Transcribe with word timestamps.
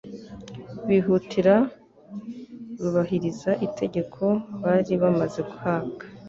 bihutira 0.87 1.55
lubahiriza 2.81 3.51
itegeko 3.67 4.23
bari 4.61 4.93
bamaze 5.01 5.39
guhabwa. 5.49 6.03